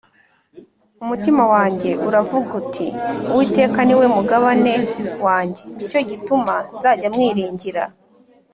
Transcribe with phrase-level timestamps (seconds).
[1.03, 4.73] Umutima wanjye uravuga uti“Uwiteka ni we mugabane
[5.25, 7.83] wanjye, Ni cyo gituma nzajya mwiringira.”